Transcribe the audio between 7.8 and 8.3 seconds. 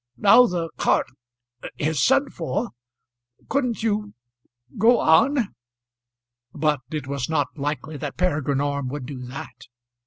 that